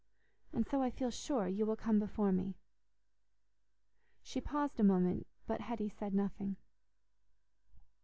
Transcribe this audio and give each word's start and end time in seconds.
And 0.51 0.65
so 0.65 0.81
I 0.81 0.89
feel 0.89 1.11
sure 1.11 1.47
you 1.47 1.63
will 1.63 1.75
come 1.75 1.99
before 1.99 2.31
me." 2.31 2.55
She 4.23 4.41
paused 4.41 4.79
a 4.79 4.83
moment, 4.83 5.27
but 5.45 5.61
Hetty 5.61 5.89
said 5.89 6.15
nothing. 6.15 6.55